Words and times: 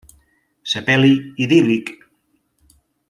Sepeli 0.71 1.13
idíl·lic 1.45 1.93